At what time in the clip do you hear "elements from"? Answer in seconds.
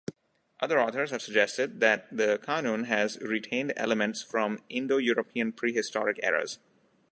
3.75-4.63